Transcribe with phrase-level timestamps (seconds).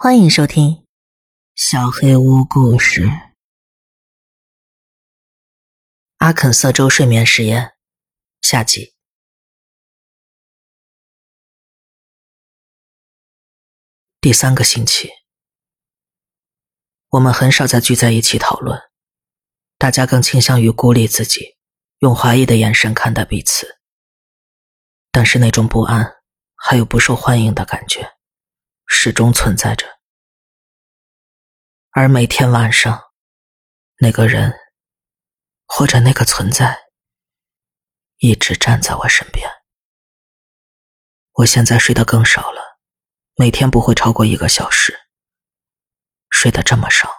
[0.00, 0.70] 欢迎收听
[1.56, 3.06] 《小黑屋故事》。
[6.18, 7.72] 阿肯色州睡眠实验
[8.40, 8.94] 下集。
[14.20, 15.10] 第三个星期，
[17.08, 18.80] 我们很少再聚在一起讨论，
[19.78, 21.56] 大家更倾向于孤立自己，
[21.98, 23.80] 用怀疑的眼神看待彼此。
[25.10, 26.18] 但是那种不安，
[26.54, 28.17] 还有不受欢迎的感觉。
[28.90, 29.86] 始终存在着，
[31.90, 33.12] 而每天晚上，
[33.98, 34.52] 那个人
[35.66, 36.88] 或者那个存在
[38.16, 39.48] 一直站在我身边。
[41.32, 42.78] 我现在睡得更少了，
[43.36, 44.98] 每天不会超过一个小时。
[46.30, 47.14] 睡得这么少，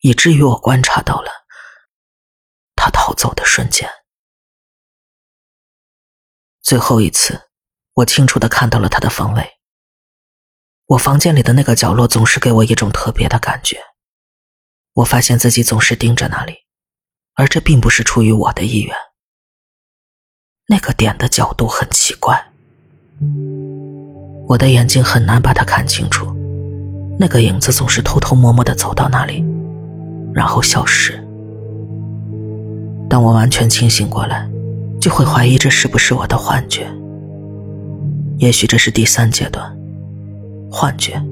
[0.00, 1.30] 以至于我观察到了
[2.74, 3.88] 他逃走的瞬间。
[6.60, 7.50] 最后一次，
[7.94, 9.61] 我清楚的看到了他的方位。
[10.86, 13.78] 我房间里的那个角落总是给我一种特别的感觉。
[14.94, 16.54] 我发现自己总是盯着那里，
[17.34, 18.94] 而这并不是出于我的意愿。
[20.68, 22.38] 那个点的角度很奇怪，
[24.46, 26.26] 我的眼睛很难把它看清楚。
[27.18, 29.44] 那个影子总是偷偷摸摸的走到那里，
[30.34, 31.14] 然后消失。
[33.08, 34.48] 当我完全清醒过来，
[35.00, 36.90] 就会怀疑这是不是我的幻觉。
[38.38, 39.74] 也许这是第三阶段。
[40.72, 41.22] 幻觉。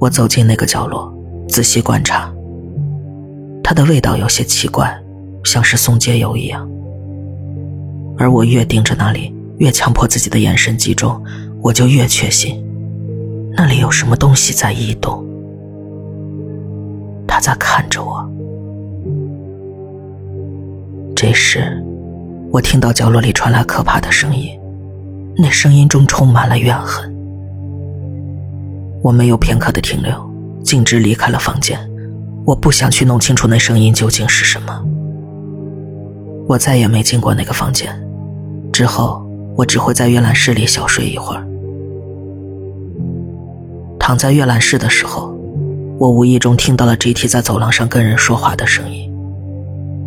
[0.00, 1.12] 我走进那个角落，
[1.46, 2.32] 仔细观察。
[3.62, 4.98] 它的味道有些奇怪，
[5.44, 6.66] 像是松节油一样。
[8.16, 11.22] 而我越盯着那里，越强迫自己的眼神集中，
[11.60, 12.64] 我就越确信，
[13.54, 15.22] 那里有什么东西在移动。
[17.26, 18.26] 他在看着我。
[21.14, 21.84] 这时，
[22.50, 24.58] 我听到角落里传来可怕的声音。
[25.38, 27.14] 那声音中充满了怨恨。
[29.02, 30.12] 我没有片刻的停留，
[30.64, 31.78] 径直离开了房间。
[32.46, 34.82] 我不想去弄清楚那声音究竟是什么。
[36.48, 37.94] 我再也没进过那个房间。
[38.72, 39.24] 之后，
[39.56, 41.46] 我只会在阅览室里小睡一会儿。
[43.98, 45.36] 躺在阅览室的时候，
[45.98, 49.12] 我无意中听到了 G.T 在走廊上跟人说话的声音。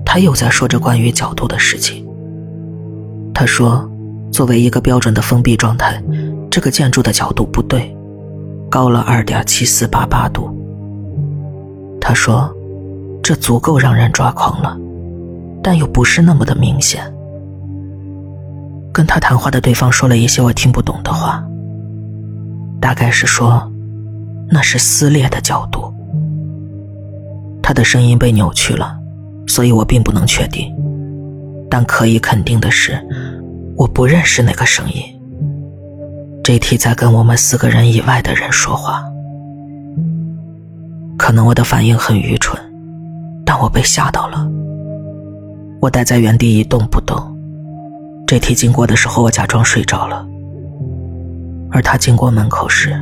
[0.06, 2.04] 他又在说着关于角度的事情。
[3.34, 3.88] 他说。
[4.32, 6.02] 作为一个标准的封闭状态，
[6.50, 7.96] 这个建筑的角度不对，
[8.70, 10.56] 高了二点七四八八度。
[12.00, 12.50] 他说
[13.22, 14.78] ：“这足够让人抓狂了，
[15.62, 17.04] 但又不是那么的明显。”
[18.94, 21.44] 跟他谈话的对方说了一些我听不懂的话，
[22.82, 23.70] 大概是说
[24.50, 25.94] 那是撕裂的角度。
[27.62, 28.98] 他的声音被扭曲了，
[29.48, 30.74] 所以我并不能确定，
[31.70, 33.00] 但可以肯定的是。
[33.80, 35.02] 我不认识那个声音。
[36.44, 39.02] J.T 在跟我们四个人以外的人说话。
[41.18, 42.62] 可能我的反应很愚蠢，
[43.46, 44.46] 但我被吓到了。
[45.80, 47.18] 我待在原地一动不动。
[48.28, 50.28] J.T 经过的时候，我假装睡着了。
[51.72, 52.94] 而他经过门口时，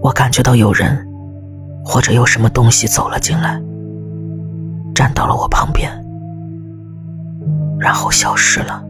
[0.00, 1.04] 我感觉到有人，
[1.84, 3.60] 或者有什么东西走了进来，
[4.94, 5.90] 站到了我旁边，
[7.80, 8.85] 然后消失了。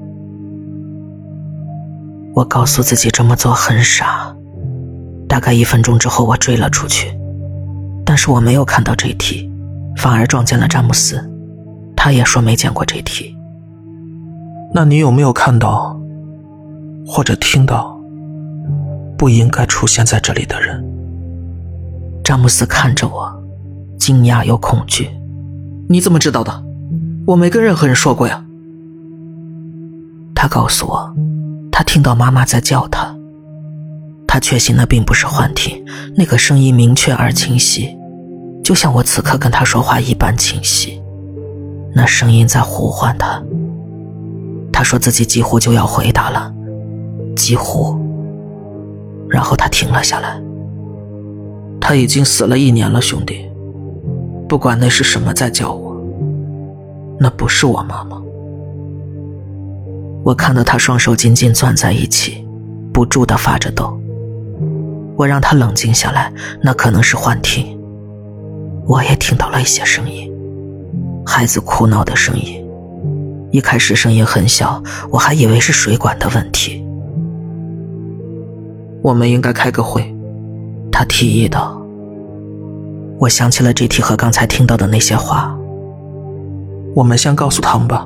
[2.37, 4.37] 我告诉自己这么做很傻。
[5.27, 7.19] 大概一分钟之后，我追了出去，
[8.05, 9.51] 但是我没有看到这题，
[9.97, 11.19] 反而撞见了詹姆斯。
[11.97, 13.35] 他也说没见过这题。
[14.75, 15.99] 那你有没有看到，
[17.07, 17.99] 或者听到
[19.17, 20.85] 不应该出现在这里的人？
[22.23, 23.35] 詹姆斯看着我，
[23.99, 25.09] 惊讶又恐惧。
[25.89, 26.63] 你怎么知道的？
[27.29, 28.45] 我没跟任何人说过呀。
[30.35, 31.17] 他告诉我。
[31.79, 33.15] 他听到妈妈在叫他，
[34.27, 35.85] 他确信那并不是幻听，
[36.17, 37.95] 那个声音明确而清晰，
[38.65, 41.03] 就像我此刻跟他说话一般清晰。
[41.95, 43.43] 那声音在呼唤他。
[44.73, 46.51] 他说自己几乎就要回答了，
[47.37, 47.95] 几乎。
[49.29, 50.41] 然后他停了下来。
[51.79, 53.47] 他已经死了一年了，兄弟。
[54.49, 55.95] 不管那是什么在叫我，
[57.21, 58.23] 那不是我妈妈。
[60.27, 62.45] 我看到他双手紧紧攥在一起，
[62.93, 63.97] 不住的发着抖。
[65.17, 67.79] 我让他冷静下来，那可能是幻听。
[68.89, 70.29] 我也听到了一些声音，
[71.25, 72.61] 孩子哭闹的声音。
[73.53, 74.83] 一开始声音很小，
[75.13, 76.85] 我还以为是水管的问题。
[79.03, 80.13] 我们应该开个会，
[80.91, 81.81] 他提议道。
[83.21, 85.57] 我想起了这题和刚才听到的那些话。
[86.97, 88.05] 我们先告诉他们吧。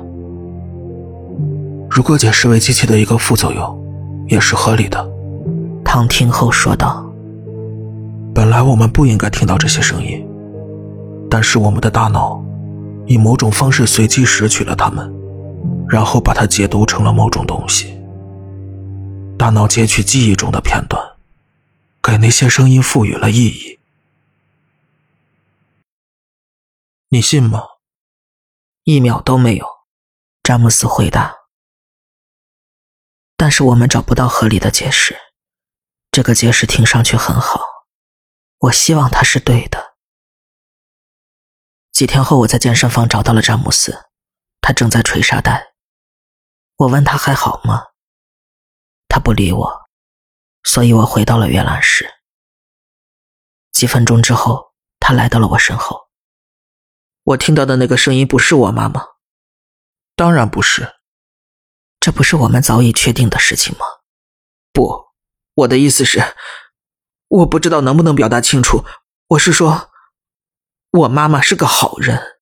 [1.93, 5.05] 如果解释为机器的一个副作用，也是合理的。
[5.83, 7.05] 唐听后说道
[8.33, 10.25] ：“本来我们不应该听到这些声音，
[11.29, 12.41] 但是我们的大脑
[13.07, 15.13] 以某种方式随机拾取了它们，
[15.89, 17.93] 然后把它解读成了某种东西。
[19.37, 21.03] 大脑截取记忆中的片段，
[22.01, 23.79] 给那些声音赋予了意义。
[27.09, 27.63] 你信吗？
[28.85, 29.65] 一秒都没有，
[30.41, 31.40] 詹姆斯回答。
[33.41, 35.17] 但是我们找不到合理的解释。
[36.11, 37.59] 这个解释听上去很好，
[38.59, 39.95] 我希望它是对的。
[41.91, 43.97] 几天后，我在健身房找到了詹姆斯，
[44.61, 45.73] 他正在捶沙袋。
[46.75, 47.87] 我问他还好吗？
[49.07, 49.89] 他不理我，
[50.61, 52.07] 所以我回到了阅览室。
[53.71, 56.09] 几分钟之后，他来到了我身后。
[57.23, 59.03] 我听到的那个声音不是我妈妈，
[60.15, 61.00] 当然不是。
[62.01, 63.85] 这不是我们早已确定的事情吗？
[64.73, 65.11] 不。
[65.53, 66.33] 我的意思是，
[67.27, 68.83] 我不知道能不能表达清楚。
[69.27, 69.91] 我是说，
[70.91, 72.39] 我妈妈是个好人。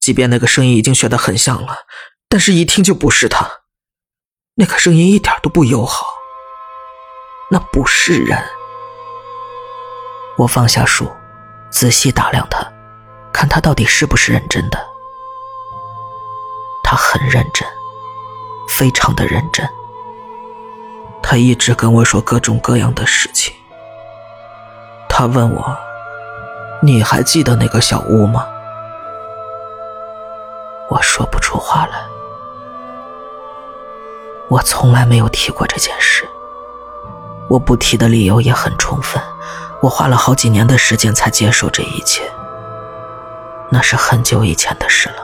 [0.00, 1.86] 即便那个声音已经学得很像了，
[2.28, 3.60] 但是一听就不是她。
[4.54, 6.04] 那个声音一点都不友好。
[7.52, 8.42] 那不是人。
[10.38, 11.08] 我放下书，
[11.70, 12.66] 仔细打量他，
[13.32, 14.84] 看他到底是不是认真的。
[16.82, 17.68] 他很认真，
[18.76, 19.68] 非常的认真。
[21.22, 23.54] 他一直跟我说各种各样的事情。
[25.08, 25.76] 他问我
[26.82, 28.46] ：“你还记得那个小屋吗？”
[30.90, 32.02] 我说不出话来。
[34.48, 36.26] 我从来没有提过这件事。
[37.48, 39.22] 我不提的理由也很充分。
[39.82, 42.22] 我花了好几年的时间才接受这一切。
[43.70, 45.21] 那是很久以前的事了。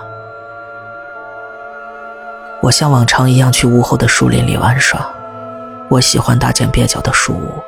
[2.61, 5.09] 我像往常一样去屋后的树林里玩耍。
[5.89, 7.63] 我喜欢大间蹩脚的树屋。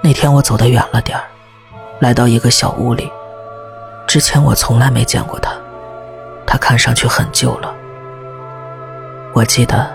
[0.00, 1.24] 那天我走得远了点儿，
[2.00, 3.10] 来到一个小屋里。
[4.06, 5.52] 之前我从来没见过它，
[6.46, 7.74] 它看上去很旧了。
[9.32, 9.90] 我记得，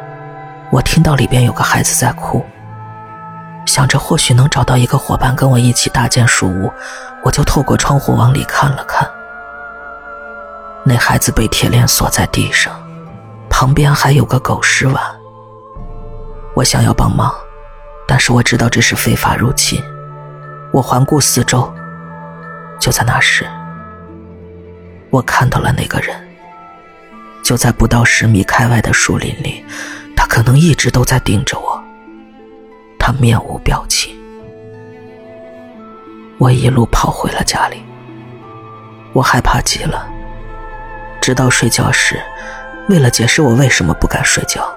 [0.71, 2.45] 我听到里边有个孩子在哭。
[3.65, 6.71] 想着或许能找到一个伙伴跟我一起搭建树屋，
[7.23, 9.07] 我就透过窗户往里看了看。
[10.83, 12.73] 那孩子被铁链锁在地上，
[13.59, 15.03] 旁边还有个狗食碗。
[16.53, 17.33] 我想要帮忙，
[18.07, 19.81] 但是我知道这是非法入侵。
[20.71, 21.73] 我环顾四周，
[22.79, 23.47] 就在那时，
[25.09, 26.15] 我看到了那个人，
[27.41, 29.65] 就在不到十米开外的树林里。
[30.15, 31.83] 他可能一直都在盯着我。
[32.99, 34.15] 他面无表情。
[36.37, 37.81] 我一路跑回了家里，
[39.13, 40.07] 我害怕极了。
[41.19, 42.21] 直到睡觉时，
[42.89, 44.67] 为了解释我为什么不敢睡觉。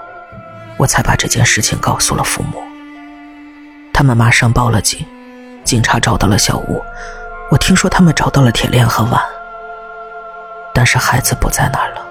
[0.76, 2.62] 我才把这件事情告诉了父母，
[3.92, 5.06] 他们马上报了警，
[5.62, 6.82] 警察找到了小屋。
[7.50, 9.22] 我听说他们找到了铁链和碗，
[10.72, 12.02] 但是孩子不在那儿了。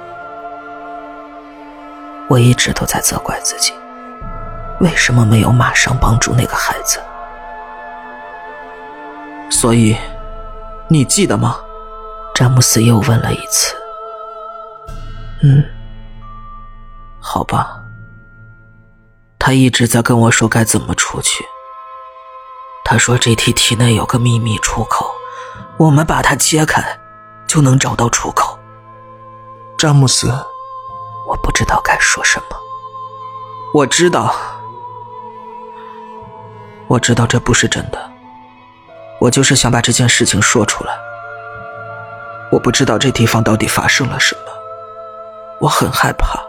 [2.28, 3.74] 我一直都在责怪自己，
[4.80, 7.00] 为什么没有马上帮助那个孩子？
[9.50, 9.98] 所以，
[10.88, 11.60] 你记得吗？
[12.36, 13.74] 詹姆斯又问了一次。
[15.42, 15.64] 嗯，
[17.32, 17.80] 好吧。
[19.38, 21.46] 他一直在跟我说该怎么出去。
[22.84, 25.06] 他说这题体内有个秘密出口，
[25.78, 26.84] 我们把它揭开，
[27.46, 28.58] 就能找到出口。
[29.78, 30.28] 詹姆斯，
[31.28, 32.58] 我不知道该说什么。
[33.76, 34.34] 我知道，
[36.88, 38.12] 我知道这不是真的。
[39.20, 40.98] 我就是想把这件事情说出来。
[42.52, 44.52] 我不知道这地方到底发生了什么，
[45.60, 46.49] 我很害怕。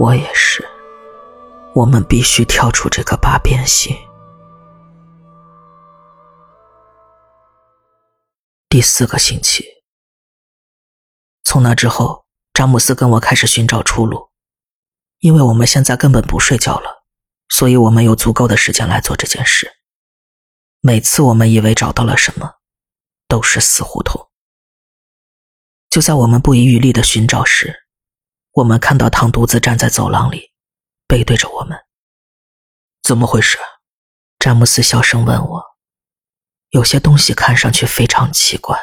[0.00, 0.66] 我也是。
[1.74, 3.94] 我们必须跳出这个八边形。
[8.70, 9.62] 第四个星期，
[11.44, 14.30] 从那之后，詹姆斯跟我开始寻找出路，
[15.18, 17.04] 因为我们现在根本不睡觉了，
[17.50, 19.70] 所以我们有足够的时间来做这件事。
[20.80, 22.54] 每次我们以为找到了什么，
[23.28, 24.30] 都是死胡同。
[25.90, 27.89] 就在我们不遗余力的寻找时，
[28.52, 30.50] 我们看到唐独自站在走廊里。
[31.06, 31.76] 背对着我们，
[33.02, 33.58] 怎么回事？
[34.38, 35.64] 詹姆斯小声问我。
[36.68, 38.78] 有些东西看上去非常奇怪。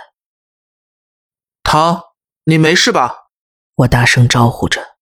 [1.64, 2.04] 唐，
[2.44, 3.30] 你没事吧？
[3.76, 4.98] 我大声招呼着。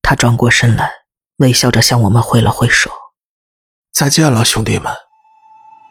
[0.00, 0.90] 他转过身来，
[1.36, 2.90] 微笑着向我们挥了挥手。
[3.92, 4.90] 再见了，兄弟们。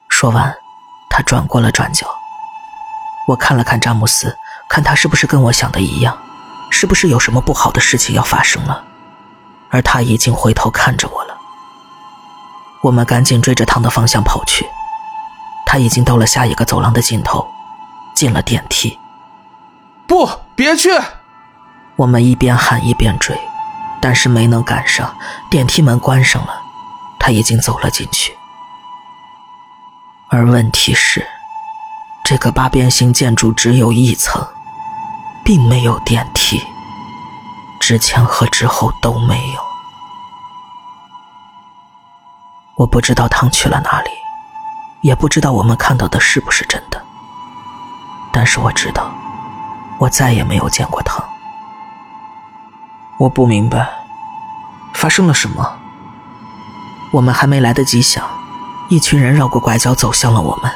[0.10, 0.58] 说完，
[1.12, 2.08] 他转过了转角。
[3.28, 4.36] 我看了看詹姆斯，
[4.68, 6.20] 看他是不是跟我想的一样，
[6.78, 8.84] 是不是有什么不好的事情要发生了。
[9.70, 11.38] 而他已经回头看着我了。
[12.82, 14.68] 我们赶紧追着汤的方向跑去，
[15.66, 17.48] 他已经到了下一个走廊的尽头，
[18.14, 19.00] 进了电梯。
[20.06, 20.90] 不，别去！
[21.96, 23.40] 我们一边喊一边追，
[24.02, 25.16] 但是没能赶上。
[25.50, 26.62] 电梯门关上了，
[27.18, 28.38] 他已经走了进去。
[30.28, 31.26] 而问题是，
[32.26, 34.46] 这个八边形建筑只有一层，
[35.46, 36.60] 并没有电梯，
[37.80, 39.62] 之前和之后都没有。
[42.74, 44.10] 我不知道汤去了哪里，
[45.02, 47.00] 也不知道我们看到的是不是真的。
[48.34, 49.14] 但是我知道，
[50.00, 51.24] 我再也没有见过汤。
[53.20, 53.88] 我不明白，
[54.96, 55.78] 发生了什么。
[57.12, 58.28] 我们还没来得及想，
[58.90, 60.72] 一群人绕过拐角走向了我们。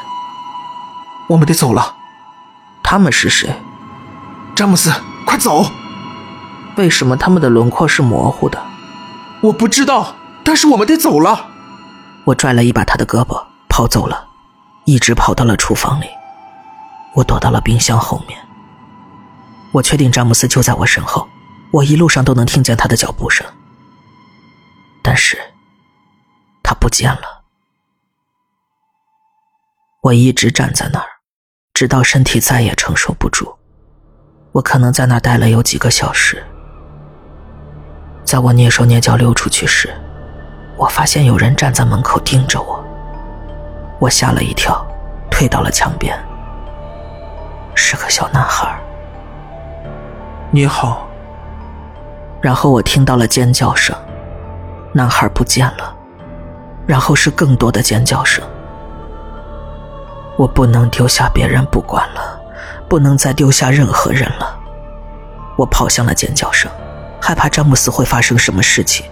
[1.27, 1.95] 我们得走了。
[2.83, 3.63] 他们是谁？
[4.59, 4.91] 詹姆斯，
[5.25, 5.71] 快走！
[6.75, 8.61] 为什么他们的轮廓是模糊的？
[9.39, 10.13] 我不知道，
[10.43, 11.49] 但是我们得走了。
[12.25, 14.27] 我拽了一把他的胳膊，跑走了，
[14.83, 16.07] 一直跑到了厨房里。
[17.13, 18.37] 我躲到了冰箱后面。
[19.71, 21.25] 我确定詹姆斯就在我身后，
[21.71, 23.47] 我一路上都能听见他的脚步声。
[25.01, 25.37] 但是，
[26.61, 27.43] 他不见了。
[30.01, 31.07] 我一直站在那儿，
[31.73, 33.55] 直到身体再也承受不住。
[34.51, 36.43] 我可能在那儿待了有几个小时。
[38.23, 39.93] 在我蹑手蹑脚溜出去时，
[40.77, 42.83] 我发现有人站在门口盯着我，
[43.99, 44.85] 我吓了一跳，
[45.29, 46.17] 退到了墙边。
[47.75, 48.79] 是个小男孩。
[50.51, 51.07] 你好。
[52.41, 53.95] 然后我听到了尖叫声，
[54.93, 55.93] 男孩不见了，
[56.87, 58.43] 然后是更多的尖叫声。
[60.37, 62.38] 我不能丢下别人不管了，
[62.89, 64.57] 不能再丢下任何人了。
[65.55, 66.71] 我跑向了尖叫声，
[67.21, 69.05] 害怕詹姆斯会发生什么事情。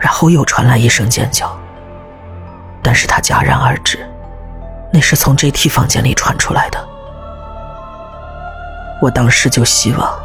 [0.00, 1.58] 然后又传来一声尖叫，
[2.82, 3.98] 但是他戛然而止，
[4.92, 6.88] 那是从 J.T 房间里传出来的。
[9.02, 10.18] 我当时就希望，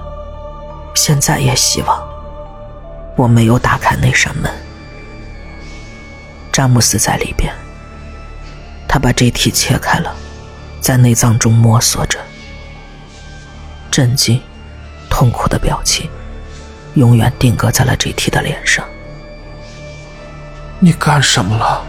[0.94, 2.02] 现在也希望，
[3.16, 4.52] 我没有打开那扇门。
[6.52, 7.52] 詹姆斯在里边，
[8.88, 10.16] 他把 J.T 切开了，
[10.84, 12.20] 在内脏中摸索着，
[13.90, 14.42] 震惊、
[15.10, 16.10] 痛苦的表情，
[16.96, 18.86] 永远定格在了 J.T 的脸上。
[20.82, 21.82] 你干什么了？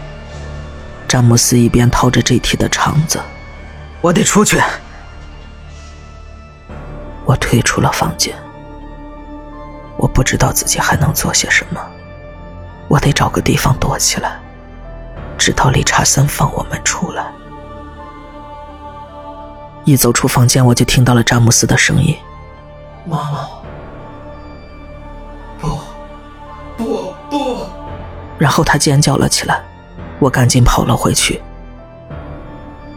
[1.09, 3.19] 詹姆斯一边掏着 J.T 的肠子，
[3.99, 4.61] 我得出去。
[7.25, 8.33] 我退出了房间。
[9.97, 11.85] 我不知道自己还能做些什么，
[12.87, 14.39] 我得找个地方躲起来，
[15.37, 17.25] 直到理查森放我们出来。
[19.85, 22.17] 一走出房间，我就听到了詹姆斯的声音
[23.05, 23.47] ：“妈妈，
[25.59, 25.79] 不，
[26.75, 27.65] 不，不。”
[28.39, 29.63] 然后他尖叫了起来，
[30.19, 31.39] 我赶紧跑了回去。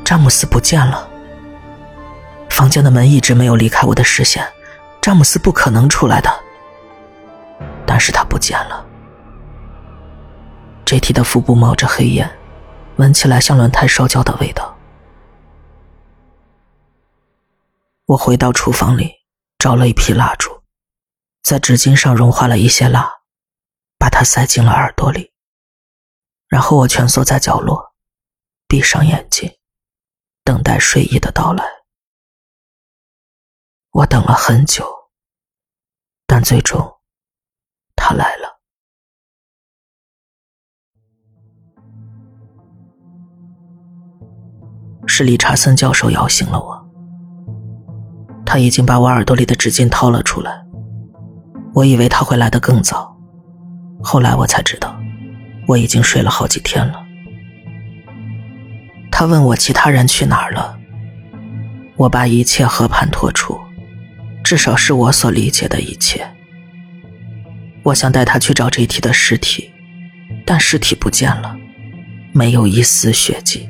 [0.03, 1.07] 詹姆斯不见了，
[2.49, 4.43] 房间的门一直没有离开我的视线，
[5.03, 6.31] 詹姆斯不可能出来的。
[7.85, 8.83] 但是他不见了。
[10.87, 12.31] J.T 的腹部冒着黑烟，
[12.97, 14.75] 闻起来像轮胎烧焦的味道。
[18.09, 19.13] 我回到厨房里，
[19.59, 20.63] 找了一批蜡烛，
[21.43, 23.19] 在纸巾上融化了一些蜡。
[24.01, 25.33] 把它塞进了耳朵里，
[26.47, 27.97] 然后我蜷缩在角落，
[28.69, 29.53] 闭上眼睛，
[30.45, 31.65] 等待睡意的到来。
[33.91, 34.87] 我等了很久，
[36.29, 37.01] 但最终，
[37.97, 38.61] 他来了。
[45.09, 46.78] 是理查森教授摇醒了我，
[48.49, 50.51] 他已经把我耳朵里的纸巾掏了出来。
[51.75, 53.15] 我以为他会来的更早。
[54.03, 54.99] 后来我才知道，
[55.67, 57.05] 我已经睡了好几天了。
[59.11, 60.79] 他问我其他人去哪儿了，
[61.97, 63.61] 我把一切和盘托出，
[64.43, 66.27] 至少是我所理解的一切。
[67.83, 69.71] 我想带他去找这题的尸体，
[70.47, 71.55] 但尸体不见了，
[72.33, 73.69] 没有一丝血迹。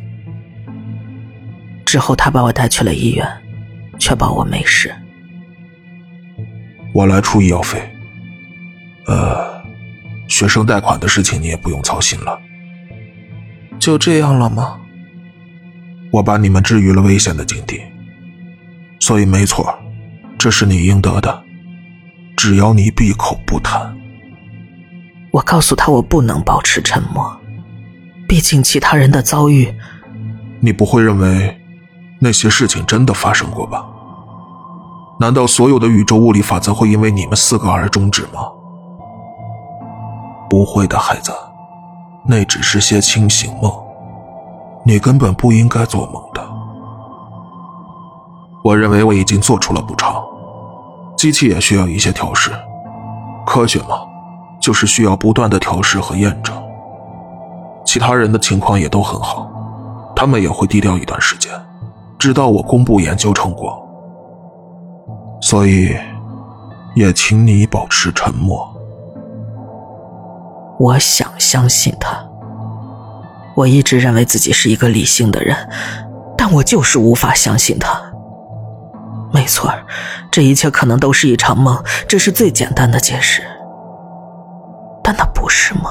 [1.84, 3.26] 之后他把我带去了医院，
[3.98, 4.94] 确保我没事。
[6.92, 7.80] 我来出医药费。
[9.06, 9.58] 呃。
[10.28, 12.38] 学生贷款的事情你也不用操心了，
[13.78, 14.78] 就这样了吗？
[16.12, 17.80] 我把你们置于了危险的境地，
[19.00, 19.74] 所以没错，
[20.36, 21.42] 这是你应得的，
[22.36, 23.96] 只要你闭口不谈。
[25.30, 27.40] 我告诉他我不能保持沉默，
[28.28, 29.74] 毕竟其他人的遭遇。
[30.60, 31.57] 你不会认为
[32.20, 33.86] 那些事情真的发生过吧？
[35.20, 38.48] 难道所有的宇宙物理法则会因为你们四个而终止吗？
[40.48, 41.32] 不会的，孩子，
[42.24, 43.72] 那只是些清醒梦。
[44.84, 46.42] 你根本不应该做梦的。
[48.64, 50.22] 我认为我已经做出了补偿，
[51.16, 52.50] 机器也需要一些调试。
[53.44, 54.00] 科学嘛，
[54.60, 56.54] 就是需要不断的调试和验证。
[57.84, 59.50] 其他人的情况也都很好，
[60.14, 61.52] 他们也会低调一段时间，
[62.18, 63.84] 直到我公布研究成果。
[65.40, 65.96] 所以，
[66.94, 68.68] 也请你保持沉默。
[70.78, 72.24] 我想相信他。
[73.54, 75.56] 我一直认为自己是一个理性的人，
[76.36, 78.00] 但我就是无法相信他。
[79.32, 79.72] 没错
[80.30, 83.42] 这一切可能都是一场梦，这是最简单的解释。
[85.02, 85.84] 但那不是梦。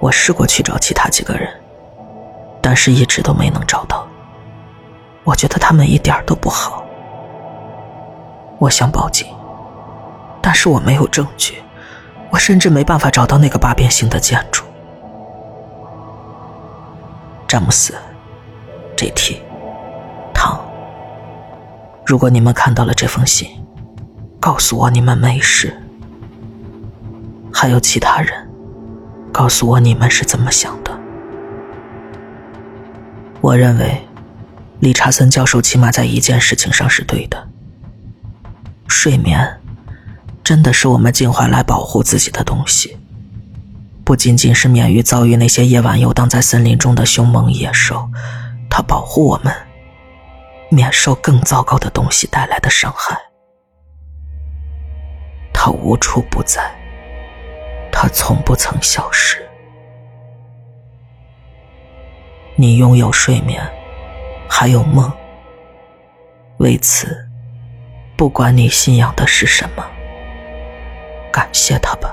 [0.00, 1.48] 我试过去找其他几个人，
[2.60, 4.06] 但是一直都没能找到。
[5.24, 6.84] 我觉得他们一点都不好。
[8.58, 9.26] 我想报警，
[10.40, 11.62] 但是我没有证据，
[12.30, 14.64] 我甚至没办法找到那个八边形的建筑。
[17.46, 17.94] 詹姆斯
[18.96, 19.40] ，J.T，
[20.34, 20.60] 唐，
[22.04, 23.48] 如果你们看到了这封信，
[24.40, 25.72] 告诉我你们没事。
[27.52, 28.50] 还有其他人，
[29.32, 30.97] 告诉我你们是怎么想的。
[33.48, 34.04] 我认为。
[34.80, 37.48] 理查森教授起码在一件事情上是对的：
[38.86, 39.60] 睡眠
[40.44, 42.96] 真的是我们进化来保护自己的东西，
[44.04, 48.08] 不仅仅是免于遭遇那些夜晚游荡在森林中的凶猛野兽，
[48.70, 49.52] 它保护我们
[50.70, 53.18] 免受更糟糕的东西带来的伤害。
[55.52, 56.70] 它无处不在，
[57.90, 59.47] 它从不曾消失。
[62.60, 63.62] 你拥有睡眠。
[64.50, 65.08] 还有梦，
[66.56, 67.06] 为此，
[68.16, 69.86] 不管你信仰的是什么，
[71.30, 72.12] 感谢他吧。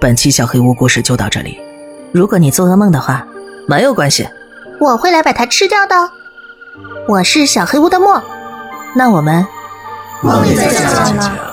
[0.00, 1.60] 本期小黑屋故事就到这里。
[2.10, 3.26] 如果你做噩梦的话，
[3.68, 4.26] 没有关系，
[4.80, 5.94] 我会来把它吃掉的。
[7.06, 8.22] 我是小黑屋的墨，
[8.96, 9.46] 那我们
[10.22, 11.51] 梦里再见了。